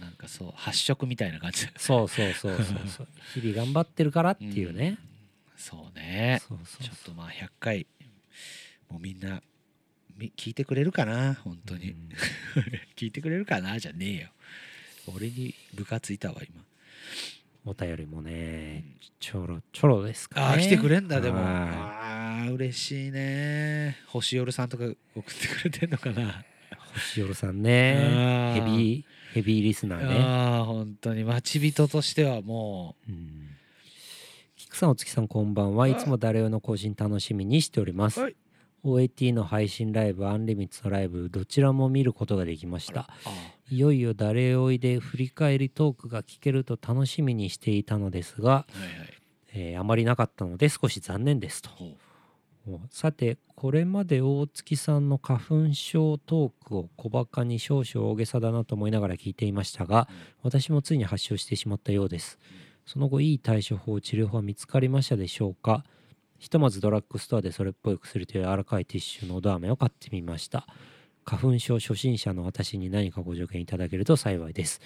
[0.00, 1.66] なんかそう発色みたいな感じ。
[1.76, 3.08] そうそうそうそうそう。
[3.40, 4.98] 日々頑張ってるからっていうね、
[5.56, 6.42] そうね。
[6.46, 7.86] そうそうちょっとまあ100回
[8.90, 9.42] もうみんな
[10.36, 12.08] 聞いてくれるかな本当に、うん、
[12.96, 14.28] 聞いてくれるかなじゃねえよ。
[15.14, 16.62] 俺に部活いたわ今。
[17.66, 18.84] お便りもね
[19.18, 21.38] ちょろちょろですか、ね、ああ来てくれんだでも。
[21.40, 23.96] ああ嬉しいね。
[24.06, 26.44] 星夜さんとか送ってくれてんのかな。
[26.94, 28.54] 星夜さんね。
[28.54, 30.18] ヘビーヘビーリスナーね。
[30.20, 31.24] ああ本当に。
[31.24, 33.48] 待ち人としてはもう、うん、
[34.56, 35.88] 菊さんお月さんこんばんは。
[35.88, 38.36] いつも誰よの更新楽しみにしております、はい
[38.84, 43.08] OAT の配信ライブアンリミッツのライブどちらも見ることができました。
[43.70, 49.14] いよいよ誰おいで振り返りトークが聞けると楽しみにしていたのですが、はいはい、
[49.54, 51.70] えー、あまりなかったので少し残念ですと
[52.90, 60.08] さてこれまで大月さんの花粉症トークを小バカに少々大げさだなと思いながら聞いていましたが、
[60.42, 62.38] 私もついに発症してしまったようです、
[62.86, 65.84] その後いい対処法治療法は見つかりましたでしょうか？
[66.44, 70.66] ひとまずドラッグストアでそれっぽい薬と柔らかいティッシュのど飴を買ってみました。
[71.24, 74.82] 花粉症初心者の私に何かご助言いただけると幸いです。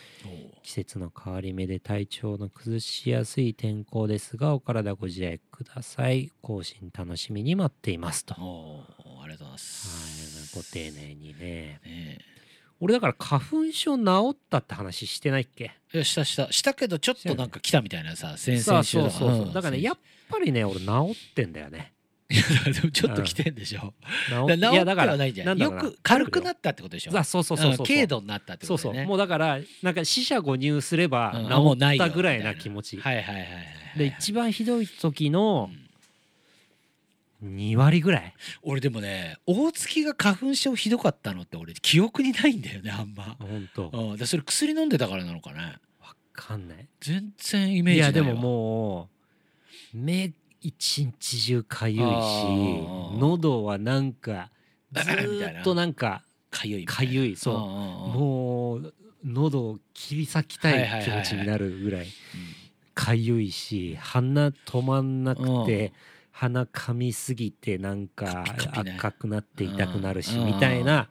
[0.62, 6.31] 季節の変わり目で体調の崩しやすい天候ですがお体ご自愛ください。
[6.42, 8.37] 更新楽しみに待っていますと。
[8.37, 10.55] ありがとうございます。
[10.55, 11.81] ご丁寧にね。
[11.85, 12.38] ね
[12.80, 15.72] 俺だから花粉症治ったって話してないっけ？
[15.92, 16.52] いやしたした。
[16.52, 20.86] したけどちょっとなんか来たみたいなさ先々週そうそうそうだからねやっぱりね俺治
[21.30, 21.92] ってんだよね。
[22.30, 23.94] いやでもちょっと来てんでしょ、
[24.30, 25.58] うん、治ってはないじゃん。
[25.58, 27.18] よく軽くなったってことでしょ。
[27.18, 29.06] あそうそうそうそう軽度になったってこと、ね、そうそう。
[29.06, 33.46] もうだからなんか死者誤入すれば治ったぐらいな気持ち、はいはいはい、
[33.96, 35.70] で一番ひどい時の、
[37.44, 38.35] 2割ぐらい？
[38.62, 43.37] 俺でもね大月が花粉症ひどかったのって俺記憶にないんだよねあんま。
[43.38, 43.90] 本当。
[43.92, 44.16] うん。
[44.16, 46.88] でそれ薬飲んでたからなのかねわかんない。
[47.01, 48.16] 全然イメージないわ。
[48.16, 49.09] いやでもも
[49.94, 52.05] う目一日中かゆいし
[53.18, 54.51] 喉はなんか
[54.92, 57.55] ずっとなんかかゆいかゆいそう。
[57.55, 62.07] ももう喉を切り裂きたはい気持ちになるぐらい
[62.94, 65.92] かゆいし鼻止まんなくて
[66.40, 71.09] 鼻噛みすぎてなんか赤くなって痛くなるしみたいな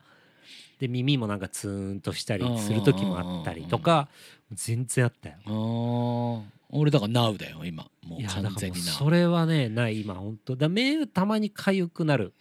[0.80, 4.08] で耳もなんかツーンとしたりする時もあったりとか
[4.54, 6.46] 全然あったよ。
[6.70, 12.34] 俺だから NOW だよ今もう完全にそれはねない今本当だ目たまにかゆくなる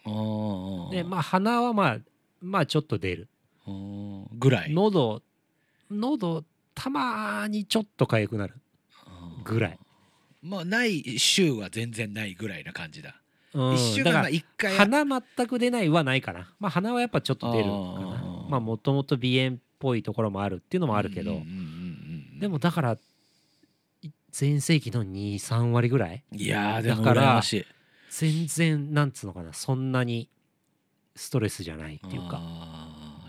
[0.92, 1.98] でまあ鼻はまあ
[2.40, 3.28] まあちょっと出る
[4.32, 5.22] ぐらい喉
[5.90, 6.44] 喉
[6.74, 8.54] たまにちょっとかゆくなる
[9.44, 9.78] ぐらい、
[10.46, 13.20] まあない週は全然ないぐらいな感じだ。
[13.52, 13.74] うん。
[13.74, 14.76] 一週間だからが一回。
[14.76, 16.50] 鼻全く出ないはないかな。
[16.58, 18.46] まあ鼻はやっぱちょっと出るかな。
[18.48, 21.42] まあもともと鼻炎っぽいところもあるっていうのもあるけど、
[22.38, 22.96] でもだから
[24.02, 26.22] い全盛期の23割ぐらい？
[26.32, 27.42] いやーでもだから
[28.10, 29.52] 全然なんつうのかな。
[29.52, 30.28] そんなに
[31.14, 32.40] ストレスじゃないっていうか。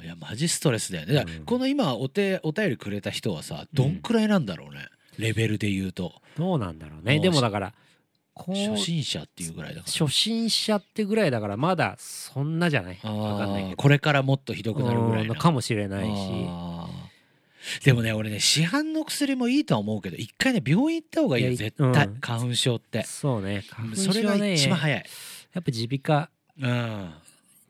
[0.04, 1.14] いやマジストレスだよね。
[1.16, 1.46] だからうん。
[1.46, 6.14] この今お手お便りくれた人はさどんくらいなんだろうね、レベルで言うと。
[6.38, 7.20] どうなんだろうね。
[7.20, 7.74] でもだから
[8.36, 9.92] 初心者っていうぐらいだから。
[9.92, 13.00] 初心者ってぐらいだからまだそんなじゃない？
[13.04, 13.74] あわかんないけど。
[13.74, 16.12] ーこれからもっとひどくなるぐらいなうんかもしれないし。
[17.84, 22.20] でもね俺ね市販の薬もいいとは思うけど一回ね病院行った方がいいよ絶対、うん。
[22.22, 23.04] 花粉症って。
[23.04, 23.64] そうね。
[23.70, 25.06] 花粉それが症ね一番早い、
[25.54, 27.14] やっぱ耳鼻科うん、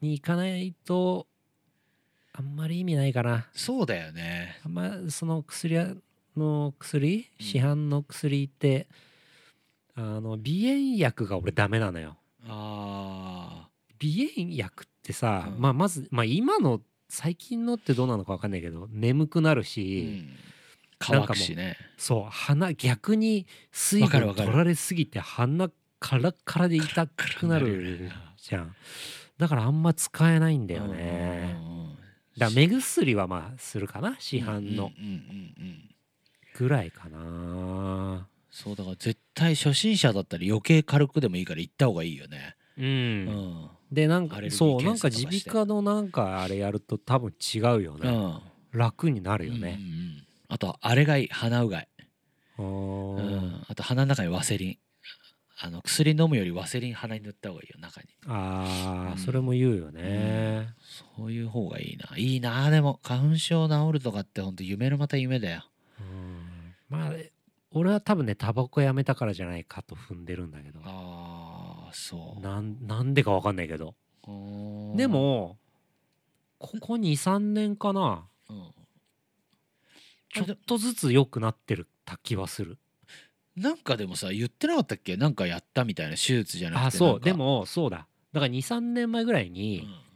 [0.02, 1.28] に行かないと
[2.34, 3.48] あんまり意味ないかな。
[3.54, 4.60] そうだよね。
[4.64, 5.94] あんまその薬屋
[6.38, 7.28] の薬？
[7.40, 7.46] うん。
[7.46, 8.88] 市販の薬って
[9.96, 12.16] あの鼻炎薬が俺ダメなのよ。
[12.48, 13.68] あ
[14.00, 15.60] 鼻炎薬ってさ、うん。
[15.60, 20.30] まあ、まず、まあ、今の最近のってどうなのか分かんないけど眠くなるー、うし、ん、
[21.00, 21.78] 乾くしね。
[21.98, 24.48] そう鼻逆に水かるわかる。
[24.48, 25.70] 取られすぎて鼻
[26.00, 28.76] カラッカラで痛くなるじゃん。
[29.38, 31.58] だからあんま使えないんだよね。
[31.60, 31.96] うんうんうん。
[32.38, 34.16] だから目薬はまあするかな？
[34.20, 34.92] 市販の。
[34.98, 35.90] うんうんうんうん
[36.58, 38.28] ぐらいかな。
[38.50, 42.56] そうだから絶対初心者だったら余計軽くでもいいから行った方がいいよね。
[42.78, 43.70] うん、うん。
[43.92, 48.42] でなんかそうなんか耳鼻科のなんかあれやると多分違うよね、うん。
[48.72, 49.80] 楽になるようんうんうね、ん。
[50.48, 51.88] あとあれがいい鼻うがい、
[52.58, 54.78] あうーん、あと鼻の中にワセリン。
[55.60, 58.08] あの薬飲むよりワセリン鼻に塗った方がいいよ中に。
[58.28, 59.18] あー、うん。
[59.18, 60.70] それも言うよね、
[61.18, 62.18] そういう方がいいな。
[62.18, 62.70] いいな。
[62.70, 65.64] でも花粉症治るとかってほんと夢のまた夢だよ。
[65.66, 65.77] うん
[66.90, 67.12] まあ
[67.72, 70.80] 俺は多分ねタバコやめたからじゃないかと踏んでるんだけど。
[70.84, 72.42] ああそう。
[72.42, 73.96] なんなんでか分かんないけど。
[74.28, 75.58] うんでも
[76.60, 78.26] ここ23年かな。
[78.50, 78.74] うん。
[80.34, 82.78] ちょっとずつ良くなってるた気はする。
[83.56, 85.18] なんかでもさ言ってなかったっけ？
[85.18, 86.88] なんかやったみたいな手術じゃなくて。
[86.88, 87.20] あそう。
[87.20, 88.08] でもそうだ。
[88.34, 90.07] だから23年前ぐらいに、うん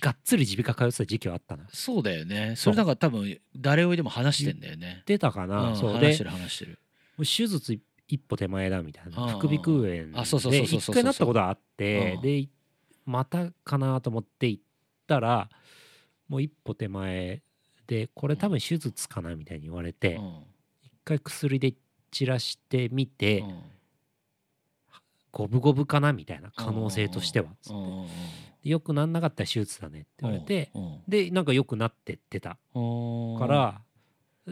[0.00, 1.64] がっつり耳鼻科通ってた時期はあったな。
[1.72, 2.54] そうだよね。
[2.56, 5.02] それなんか多分誰をいでも話してんだよね。
[5.06, 6.06] 出たかな、うんそうで。
[6.06, 6.78] 話してる話してる。
[7.18, 9.24] 手術一歩手前だみたいな。
[9.24, 10.94] うん副鼻腔炎あそうそうそうでそうそう。
[10.94, 12.22] 一回なったことはあってうん。
[12.22, 12.48] で
[13.04, 14.62] またかなと思って行っ
[15.06, 15.48] たら
[16.28, 17.42] もう一歩手前
[17.86, 20.44] でこれ多分手術かなみたいに言われてうん。
[20.82, 21.74] 一回薬で
[22.10, 23.62] 散らしてみてうん。
[25.30, 27.74] 五分五分かなみたいな可能性としてはつって。
[27.74, 28.06] うんうんうん。
[28.06, 28.12] で
[28.62, 32.56] よくなんなかったら手術だねって言われてうんでなんか良くなってってた。
[32.74, 33.38] うん。
[33.38, 33.80] から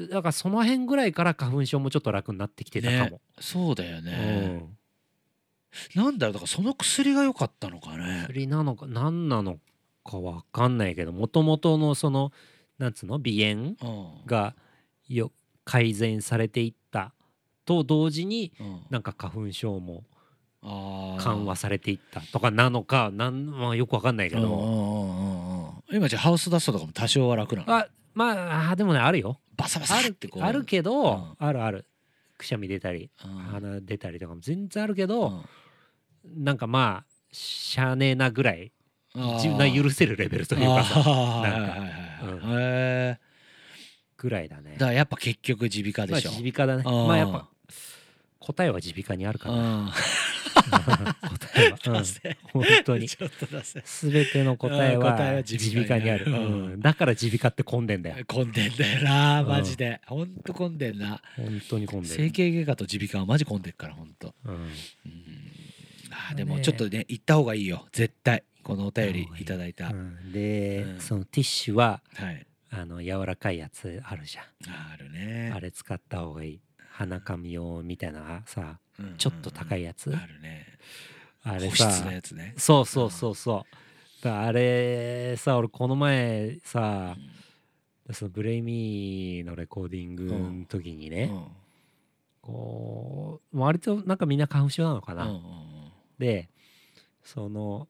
[0.09, 3.21] だからその辺ぐらいから花粉症もちょっと楽になってきてたかも。
[3.41, 4.77] そうだようね、ん。
[5.95, 8.25] なんだろうだからその薬が良かったのかね。
[8.29, 9.59] 薬なのか何なの
[10.05, 12.31] かわかんないけどもともとのその
[12.79, 14.27] なんつうの鼻炎うん。
[14.27, 14.55] が
[15.09, 15.33] よ
[15.65, 17.13] 改善されていった
[17.65, 18.81] と同時にうん。
[18.91, 20.05] なんか花粉症も
[21.21, 27.75] 緩和されていったとかなのかなん、まあ、よくわかんないけど、今じゃあハウスダストとかも多少は楽なの？
[27.75, 29.39] あまああでもねあるよ。
[29.57, 30.43] バサバサあるってこう。
[30.43, 31.47] あるけど、うん。
[31.47, 31.87] あるある。
[32.37, 33.31] くしゃみ出たりうん。
[33.31, 35.45] 鼻出たりとかも全然あるけうど、ん。
[36.37, 38.73] なんかまあしゃあねえなぐらい
[39.15, 41.03] 自分が許せるレベルというかさ
[44.17, 44.73] ぐらいだね。
[44.73, 46.31] だからやっぱ結局耳鼻科まあでしょ？
[46.33, 46.83] 耳鼻科だね。
[46.85, 47.49] まあやっぱ
[48.41, 49.91] 答えは耳鼻科にあるからうん
[50.71, 52.05] 答えは、うん。
[52.53, 53.09] 本当に。
[53.09, 56.33] 全ての答えは耳耳鼻科にある。
[56.33, 56.81] うん。
[56.81, 58.25] だから耳鼻科って混んでんだよ。
[58.27, 60.01] 混んでんだよなマジで。
[60.07, 61.21] ほんと混んでんな。
[61.37, 64.71] 本当に混んで整る、形外科と耳鼻科はマジ混んでるからほんとうん、うん。
[66.31, 67.87] あでもちょっとね行った方がいいよ。
[67.93, 68.43] 絶対。
[68.63, 74.45] このお便りいただいた、うん、で、うん、そのティッシュは、はい、あの柔らかいやつあるじゃん。
[74.93, 75.53] あるね。
[75.55, 76.61] あれ使った方がいい。
[76.91, 78.81] 鼻かみ用みたいなさ、
[79.19, 80.11] ちょっと高いやつ？
[80.11, 80.67] あるね。
[81.43, 82.13] あれさ。
[82.13, 82.55] やつね。
[82.57, 83.65] そうそうそうそ
[84.25, 84.29] う。
[84.29, 87.17] あれさ俺この前さ、
[88.09, 91.47] うん、そのブレイミーのレコーディングの時にね、うん、
[92.41, 95.43] こう割となんかみんな花粉症なのかな、うんうんうん、
[96.19, 96.49] で
[97.23, 97.87] その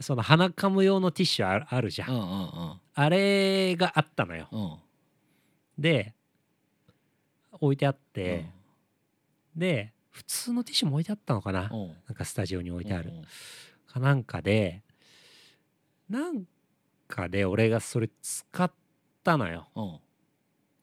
[0.00, 4.76] その鼻かむ用のティッシュああるじゃん、うんうんうん、あれがあったのよ、うん、
[5.78, 6.12] で
[7.52, 8.50] 置いてあって、
[9.54, 13.10] うん、で普通のティッシュも置いてあったのかな、うん、なんかスタジオに置いてある、
[13.88, 14.82] かなんかで
[16.08, 16.44] なん
[17.08, 18.70] かで俺がそれ使っ
[19.24, 19.68] たのよ、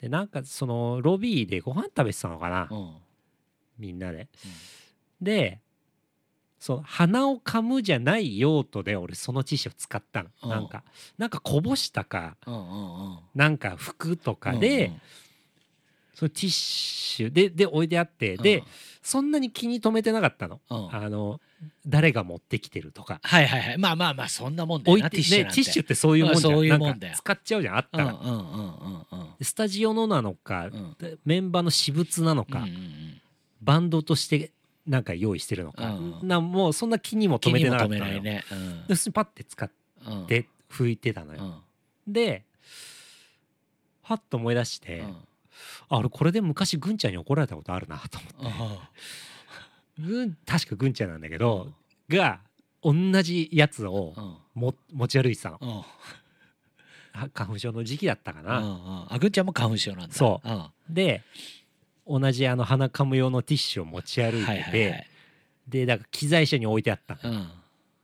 [0.01, 2.69] でなんかそのロビーでご飯食べてたのかな、
[3.79, 4.27] みんなで、
[5.21, 5.61] で
[6.59, 10.83] その鼻を噛むじゃない用途で俺そのティッシュを使ったの、うん、なんか
[11.17, 12.63] なんかこぼしたか、うんうんう
[13.13, 15.01] ん、なんか服とかで、うんうん、
[16.13, 17.31] そのティッシュ。
[17.31, 18.63] でで置いてあって、うん、で
[19.01, 21.39] そんなに気に留めてなかったの、うん、あの
[21.85, 23.19] 誰が持ってきてるとか。
[23.23, 23.77] はいはいはい。
[23.77, 30.69] まあまあまあそんなもんだよなティッシュ、ね、ティッシュってそういうもんじゃん、うん、なんか使っちゃうじゃんあったら、うんうんうんうん、スタジオのなのか、
[31.25, 33.21] メンバーの私物なのか、うんうんうん、
[33.61, 34.51] バンドとして
[34.87, 39.69] なんか用意してるのか、うん、なもうそんな気にも留めてなかったのよ、ねうん、で普通にパッて使っ
[40.27, 41.61] て拭いてたのよ、
[42.07, 42.43] うん、で
[44.01, 45.15] はっと思い出して、うん、
[45.89, 48.53] あ俺これで昔ぐんちゃんに怒られたことあるなと思っ
[49.97, 50.01] て。
[50.01, 51.71] ぐん確かぐんちゃんなんだけど、
[52.09, 52.39] が
[52.83, 54.13] 同じやつを
[54.53, 55.85] も、持ち歩いてたの。
[57.33, 59.07] 花粉症の時期だったかな。
[59.09, 60.13] あぐんちゃんも花粉症なんだ。
[60.13, 60.49] そう。
[60.89, 61.23] で
[62.07, 65.07] 同じあの鼻かむ用のティッシュを持ち歩いてて、
[65.67, 67.49] でだから機材車に置いてあった、うん、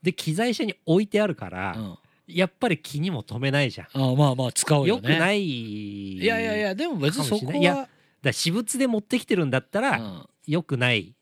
[0.02, 3.88] で機材車に置いてあるから、うん、やっぱり気にも留めないじゃん。
[3.94, 7.88] あまあまあ使うよ、ね、よくないいやいやいやでも別にそこはいや
[8.22, 11.16] だ私物で持ってきてるんだったら、うん、よくない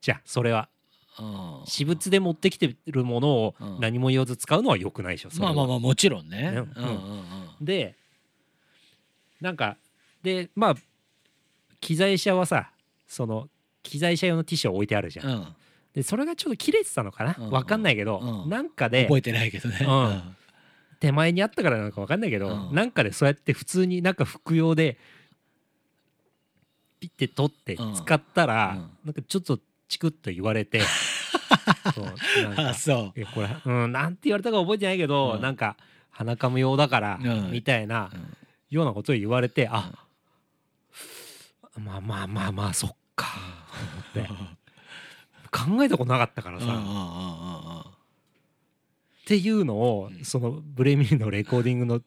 [0.00, 0.68] じゃあそれは。
[1.66, 6.94] 私物で持ってきてるものを何も言わず使うのはよくないでしょ、まあまあまあもちろんね、うんうんうん。
[7.60, 7.94] うん、で
[9.38, 9.76] なんか
[10.22, 10.76] でまあ
[11.80, 12.70] 機材車はさ
[13.06, 13.48] その
[13.82, 15.46] 機材車用のティッシュを置いてあるじゃん、うん、
[15.94, 19.86] でそれがちょっと切れてたのかな、うん、分かんないけど、うん、なんかで覚えてないけどね、
[21.00, 24.98] 手前にあったからなのか分かんないけど、うん、なんかでそうやって普通になんか服用で
[27.00, 30.80] ピッて取って使ったら、なんかちょっとチクッと言われて
[31.94, 32.04] そう
[32.44, 33.24] なんかそう。
[33.34, 35.76] これ、うん、なんて言われたか覚えてないけど、うん、なんか
[36.10, 37.18] 鼻かむ用だから、
[37.50, 38.10] みたいな、
[38.68, 39.90] ようなことを言われてあ
[41.78, 43.26] まあまあまあまあそっか
[44.10, 44.28] って
[45.50, 47.86] 考えたことなかったからさ。
[49.22, 52.00] っていうのをそのブレミーのレコーディングの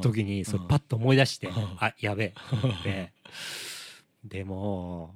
[0.00, 1.48] 時にそパッと思い出して
[1.78, 2.34] あやべえ。
[2.80, 3.12] って
[4.24, 5.14] でも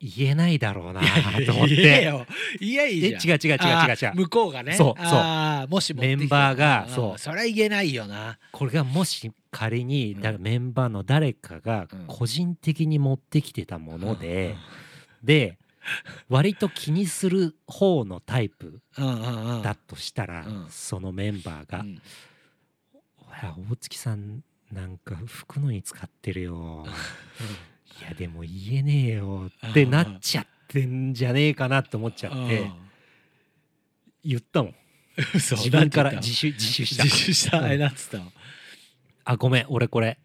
[0.00, 1.00] 言えないだろうな
[1.46, 1.76] と思って。
[1.76, 2.26] 言えよ。
[2.60, 3.40] 言えいいじゃん。
[3.40, 4.14] 違う違う違う違う違う。
[4.16, 4.74] 向こうがね。
[4.74, 5.68] そうそう。
[5.68, 7.18] もしメンバーがそう。
[7.18, 8.38] それは言えないよな。
[8.52, 14.56] これがもし仮にだメンバーの誰かが個人的に持ってきてたもので、
[15.22, 15.56] で
[16.28, 18.80] 割と気にする方のタイプ
[19.62, 21.84] だとしたら、そのメンバーが
[23.68, 24.42] 「大月さん
[24.72, 26.86] なんか拭くのに使ってるよ」
[28.00, 29.50] いやでも言えねえよ。
[29.70, 32.70] ってなっちゃってんじゃねえかなって思っちゃって
[34.24, 34.74] 言ったもん。
[35.16, 37.04] 自分から自首自首した。
[37.04, 37.72] 自首した。
[37.72, 38.24] えなっつった
[39.24, 39.66] あごめん。
[39.68, 40.18] 俺これ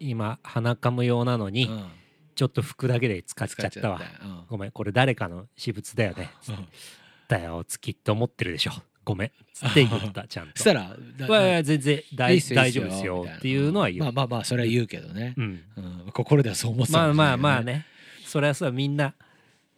[0.00, 1.70] 今鼻かむ用なのに、
[2.34, 4.00] ちょっと拭くだけで使っちゃったわ、
[4.48, 6.30] ごめんこれ誰かの私物だよね、
[7.28, 8.72] だよ月って思ってるでしょ。
[9.04, 10.56] ごめんつって言ったちゃんと。
[10.56, 10.96] したら
[11.62, 14.04] 全然大大丈夫ですよっていうのは言う。
[14.04, 15.60] まあまあまあそれは言うけどね、うん。
[16.14, 17.84] 心ではそう思ってたまあまあまあね。
[18.24, 19.14] それはさみんな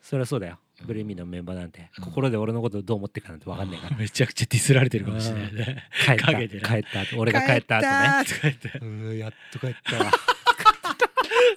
[0.01, 0.61] それはそうだよ。
[0.85, 3.97] ブレミーのメンバーなんて、心で俺のことどう思ってるかなんて分かんないから。
[3.97, 5.85] めちゃくちゃディスられてるかもしれないね。
[6.05, 8.59] 帰った帰った後俺が帰った後ね。
[8.83, 10.13] うんやっと帰ったわ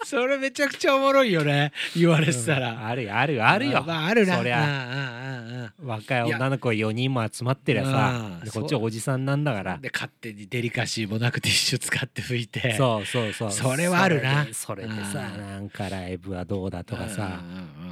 [0.09, 1.71] それめちゃくちゃおもろいよね。
[1.95, 4.37] 言われてたら、うん、あるあるあるよ、まあ、あるな。
[4.37, 5.71] そりゃ。
[5.83, 9.77] 若い女の子4人も集まってりゃさこっちはおじさんなんだから。
[9.77, 12.73] で勝手にデリカシーもなくティッシュ使って拭いて。
[12.75, 14.47] そうそうそうそれはあるな。
[14.51, 17.41] それでさなんかライブはどうだとかさ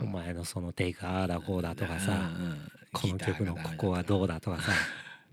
[0.01, 2.31] お前のそのテイクああだこうだとかさ
[2.93, 4.71] この曲のここはどうだとかさ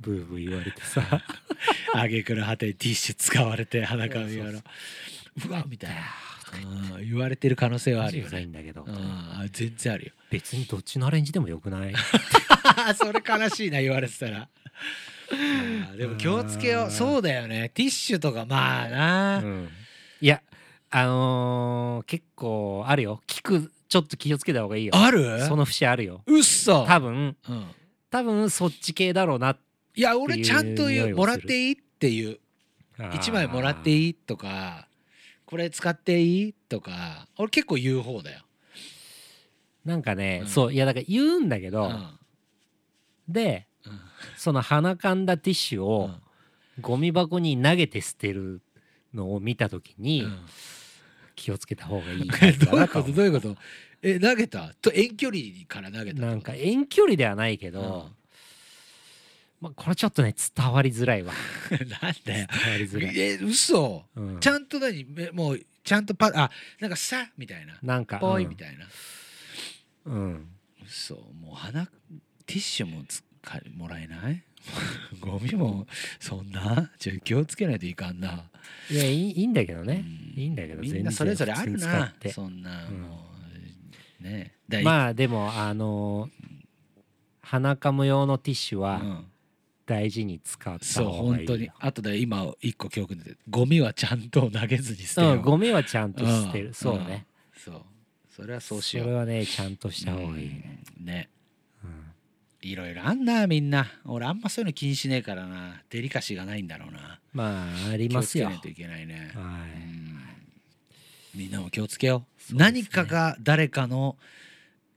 [0.01, 1.01] ブーブー言われてさ。
[1.95, 4.61] あげくの果てにティッシュ使われて裸見よの。
[5.49, 6.03] うわみたいな
[7.03, 8.87] 言われてる可能性はあるよマジうざいねんだけど。
[9.53, 10.13] 全然あるよ。
[10.31, 11.95] 別にどっちのアレンジでもよくない。
[12.97, 14.49] それ悲しいな言われてたら。
[15.97, 16.91] でも気をつけよう。
[16.91, 17.71] そうだよね。
[17.75, 19.69] ティッシュとかまあな、うん。
[20.21, 20.43] いや
[20.91, 23.23] あのー結構あるよ。
[23.27, 24.93] 聞くちょっと気をつけた方がいいよ。
[24.95, 25.45] ある？
[25.47, 26.23] その節あるよ。
[26.27, 27.37] うっそ多分。
[27.49, 27.67] うん、
[28.11, 29.57] 多分そっち系だろうな
[29.97, 31.17] いや俺ちゃんと言う。
[31.17, 32.39] もらっていいっていう。
[32.99, 34.87] 1枚もらっていいいとか
[35.47, 36.53] これ使っていい？
[36.69, 37.27] とか。
[37.37, 38.43] 俺結構言う方だよ、
[39.85, 40.49] なんかね、うん。
[40.49, 42.19] そういやだから言うんだけど、うん。
[43.29, 44.01] でうん。
[44.37, 46.21] その鼻かんだティッシュうをん。
[46.81, 48.61] ゴミ箱に投げて捨てる
[49.13, 50.39] のを見た時にうん。
[51.37, 53.03] 気をつけた方がいいえ どういうこと？
[53.05, 53.13] と。
[53.13, 53.57] どういうこと？
[54.03, 54.73] え投げた？
[54.81, 58.11] と遠距離から投げたってことなんか遠距離ではないけど、
[59.65, 61.33] まあ、これちょっとね伝わりづらいわ。
[61.71, 62.15] う んなんだよ。
[62.25, 64.05] 伝わりづらい、え嘘。
[64.15, 64.39] うん。
[64.41, 65.05] ちゃんと何？
[65.05, 66.51] めもうちゃんとパあ
[66.81, 67.31] なんかさ？
[67.39, 67.79] みたいな。
[67.83, 68.87] なんかぽいみたいな。
[70.05, 70.49] うん、うん
[70.87, 71.15] 嘘。
[71.15, 74.43] もう鼻ティッシュもつかもらえない？
[75.19, 75.87] ゴミも
[76.21, 76.91] そんな？
[76.99, 78.51] ちょ気をつけないといかんな、
[78.91, 80.05] いやいいいいんだけどね、
[80.37, 80.43] うん。
[80.43, 82.31] いいんだけどみん全然なそれぞれあるなって。
[82.31, 82.87] そんな。
[82.87, 83.01] うん。
[83.01, 83.31] も
[84.21, 84.53] うね。
[84.83, 86.29] まあでもあの
[87.43, 89.27] 鼻かむ用のティッシュはうん
[89.87, 91.71] 大事に使ったそう方がいいよ本当に。
[91.79, 95.37] あとで今一個教訓でゴミはちゃんと投げずに捨てよう。
[95.39, 96.75] ん、ゴミはちゃんと捨てる、ん。
[96.75, 97.27] そうね、
[97.57, 97.83] そう。
[98.31, 99.07] それはそうしそよう。
[99.09, 101.05] れはねちゃんとした方がいい、うん。
[101.05, 101.29] ね。
[101.85, 102.13] うん。
[102.63, 103.87] いろいろあんなみんな。
[104.07, 105.83] 俺あんまそういうの気にしねえからな。
[105.91, 107.21] デリカシーがないんだろうな。
[107.33, 108.47] まああり気をますよ。
[108.47, 109.33] つけないといけないね。
[109.35, 110.21] はうん。
[111.35, 112.53] みんなも気をつけよう。
[112.55, 112.59] ね。
[112.59, 114.17] 何かが誰かの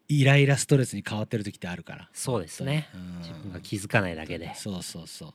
[0.10, 2.10] イライラストレスに変わってる時ってあるから。
[2.14, 2.90] そうですね。
[2.94, 5.28] うん自分が気づかないだけで、そうそうそう。
[5.28, 5.34] は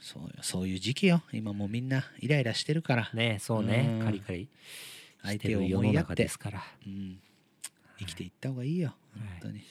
[0.00, 0.30] そうよ。
[0.42, 1.22] そういう時期よ。
[1.32, 3.10] 今もうみんなイライラしてるから。
[3.12, 3.86] いねそうね。
[4.00, 4.04] うん。
[4.04, 4.48] カリカリ
[5.22, 6.62] 相手を思いやって中ですから。
[6.86, 7.18] うん。
[7.98, 8.94] 生きていった方がいいよ。
[9.14, 9.62] 本当に。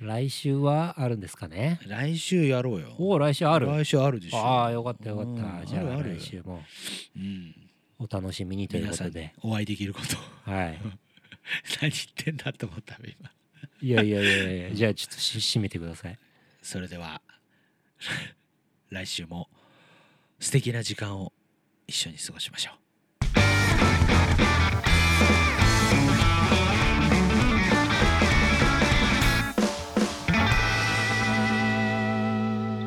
[0.00, 1.80] 来週はあるんですかね？
[1.86, 2.94] 来週やろうよ。
[2.98, 3.66] おお来週ある。
[3.66, 4.38] 来週あるでしょ。
[4.38, 5.36] ああよかったよかうん。
[5.36, 6.62] ったじゃあ来週も。
[7.16, 7.54] うん。
[7.98, 10.00] お楽しみにという皆さんにことでお会いできるこ
[10.44, 10.50] と。
[10.50, 10.78] はい。
[11.82, 13.30] 何言ってんだと思った今
[13.80, 16.18] いやいやいやいやじゃあちょっとし締めてください。
[16.62, 17.22] それでは
[18.90, 19.48] 来週も
[20.40, 21.32] 素敵な時間を
[21.86, 22.78] 一緒に過ごしましょう。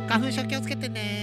[0.09, 1.20] 花粉症気をつけてね